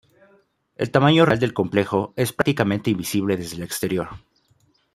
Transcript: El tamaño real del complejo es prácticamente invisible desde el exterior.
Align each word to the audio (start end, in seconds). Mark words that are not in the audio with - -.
El 0.77 0.89
tamaño 0.89 1.27
real 1.27 1.37
del 1.37 1.53
complejo 1.53 2.11
es 2.17 2.33
prácticamente 2.33 2.89
invisible 2.89 3.37
desde 3.37 3.57
el 3.57 3.61
exterior. 3.61 4.09